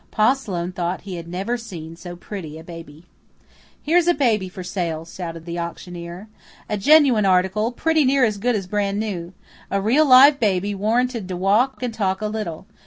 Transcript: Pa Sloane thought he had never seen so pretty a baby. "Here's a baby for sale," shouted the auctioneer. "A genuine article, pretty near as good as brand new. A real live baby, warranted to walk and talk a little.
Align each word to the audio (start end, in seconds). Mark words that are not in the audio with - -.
Pa 0.09 0.33
Sloane 0.33 0.71
thought 0.71 1.01
he 1.01 1.17
had 1.17 1.27
never 1.27 1.57
seen 1.59 1.95
so 1.95 2.15
pretty 2.15 2.57
a 2.57 2.63
baby. 2.63 3.05
"Here's 3.83 4.07
a 4.07 4.15
baby 4.15 4.49
for 4.49 4.63
sale," 4.63 5.05
shouted 5.05 5.45
the 5.45 5.59
auctioneer. 5.59 6.27
"A 6.67 6.75
genuine 6.75 7.27
article, 7.27 7.71
pretty 7.71 8.03
near 8.03 8.25
as 8.25 8.39
good 8.39 8.55
as 8.55 8.65
brand 8.65 8.99
new. 8.99 9.31
A 9.69 9.79
real 9.79 10.07
live 10.07 10.39
baby, 10.39 10.73
warranted 10.73 11.27
to 11.27 11.37
walk 11.37 11.83
and 11.83 11.93
talk 11.93 12.19
a 12.19 12.25
little. 12.25 12.65